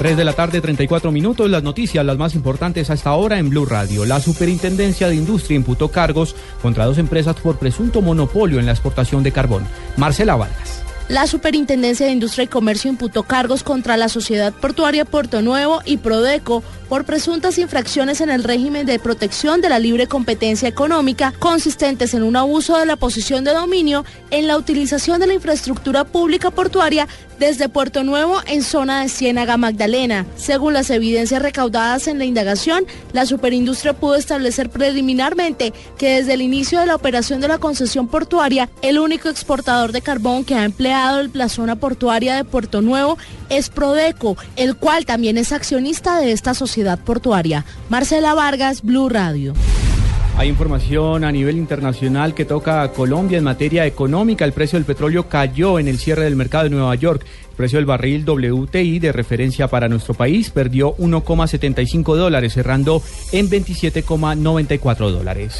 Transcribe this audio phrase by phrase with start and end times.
[0.00, 1.50] 3 de la tarde, 34 minutos.
[1.50, 4.06] Las noticias, las más importantes hasta ahora en Blue Radio.
[4.06, 9.22] La Superintendencia de Industria imputó cargos contra dos empresas por presunto monopolio en la exportación
[9.22, 9.66] de carbón.
[9.98, 10.82] Marcela Vargas.
[11.10, 15.98] La Superintendencia de Industria y Comercio imputó cargos contra la Sociedad Portuaria Puerto Nuevo y
[15.98, 22.14] Prodeco por presuntas infracciones en el régimen de protección de la libre competencia económica consistentes
[22.14, 26.50] en un abuso de la posición de dominio en la utilización de la infraestructura pública
[26.50, 27.06] portuaria
[27.38, 30.26] desde Puerto Nuevo en zona de Ciénaga Magdalena.
[30.36, 36.42] Según las evidencias recaudadas en la indagación, la superindustria pudo establecer preliminarmente que desde el
[36.42, 40.64] inicio de la operación de la concesión portuaria, el único exportador de carbón que ha
[40.64, 43.16] empleado la zona portuaria de Puerto Nuevo
[43.48, 47.66] es Prodeco, el cual también es accionista de esta sociedad portuaria.
[47.90, 49.52] Marcela Vargas, Blue Radio.
[50.38, 54.46] Hay información a nivel internacional que toca a Colombia en materia económica.
[54.46, 57.26] El precio del petróleo cayó en el cierre del mercado de Nueva York.
[57.50, 63.50] El precio del barril WTI de referencia para nuestro país perdió 1,75 dólares, cerrando en
[63.50, 65.58] 27,94 dólares.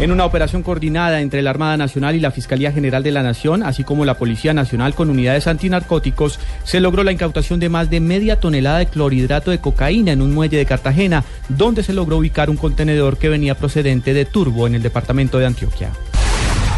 [0.00, 3.62] En una operación coordinada entre la Armada Nacional y la Fiscalía General de la Nación,
[3.62, 8.00] así como la Policía Nacional con unidades antinarcóticos, se logró la incautación de más de
[8.00, 12.50] media tonelada de clorhidrato de cocaína en un muelle de Cartagena, donde se logró ubicar
[12.50, 15.90] un contenedor que venía procedente de Turbo en el departamento de Antioquia.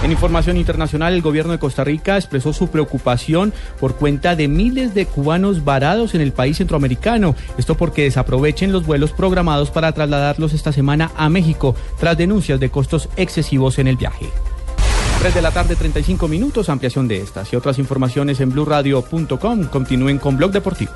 [0.03, 4.95] En información internacional, el gobierno de Costa Rica expresó su preocupación por cuenta de miles
[4.95, 7.35] de cubanos varados en el país centroamericano.
[7.59, 12.71] Esto porque desaprovechen los vuelos programados para trasladarlos esta semana a México tras denuncias de
[12.71, 14.27] costos excesivos en el viaje.
[15.21, 19.65] 3 de la tarde, 35 minutos, ampliación de estas y otras informaciones en blurradio.com.
[19.65, 20.93] Continúen con Blog Deportivo.